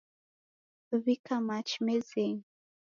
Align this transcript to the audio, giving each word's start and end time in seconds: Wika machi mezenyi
Wika 1.03 1.35
machi 1.47 1.77
mezenyi 1.85 2.43